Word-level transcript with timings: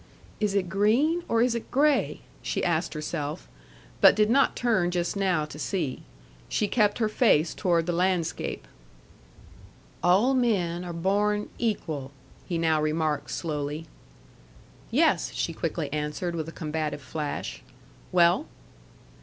"Is 0.39 0.55
it 0.55 0.67
green, 0.67 1.21
or 1.27 1.43
is 1.43 1.53
it 1.53 1.69
gray?" 1.69 2.21
she 2.41 2.63
asked 2.63 2.95
herself, 2.95 3.47
but 4.01 4.15
did 4.15 4.31
not 4.31 4.55
turn 4.55 4.89
just 4.89 5.15
now 5.15 5.45
to 5.45 5.59
see. 5.59 6.01
She 6.49 6.67
kept 6.67 6.97
her 6.97 7.07
face 7.07 7.53
toward 7.53 7.85
the 7.85 7.93
landscape. 7.93 8.67
"All 10.01 10.33
men 10.33 10.83
are 10.83 10.91
born 10.91 11.49
equal," 11.59 12.09
he 12.47 12.57
now 12.57 12.81
remarked 12.81 13.29
slowly. 13.29 13.85
"Yes," 14.89 15.33
she 15.33 15.53
quickly 15.53 15.87
answered, 15.93 16.33
with 16.33 16.49
a 16.49 16.51
combative 16.51 17.03
flash. 17.03 17.61
"Well?" 18.11 18.47